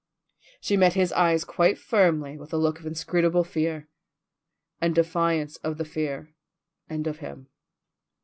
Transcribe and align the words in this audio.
She 0.61 0.77
met 0.77 0.93
his 0.93 1.11
eyes 1.13 1.45
quite 1.45 1.77
firmly 1.77 2.35
with 2.35 2.51
a 2.53 2.57
look 2.57 2.79
of 2.79 2.87
inscrutable 2.87 3.43
fear, 3.43 3.87
and 4.81 4.95
defiance 4.95 5.57
of 5.57 5.77
the 5.77 5.85
fear 5.85 6.33
and 6.89 7.05
of 7.05 7.19
him. 7.19 7.49